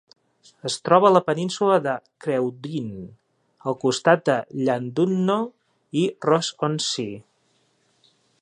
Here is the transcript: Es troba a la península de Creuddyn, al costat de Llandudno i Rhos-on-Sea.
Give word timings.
Es 0.67 0.75
troba 0.87 1.09
a 1.09 1.11
la 1.15 1.21
península 1.27 1.75
de 1.87 1.93
Creuddyn, 2.25 2.89
al 3.73 3.77
costat 3.85 4.25
de 4.33 4.39
Llandudno 4.65 5.39
i 6.05 6.09
Rhos-on-Sea. 6.29 7.25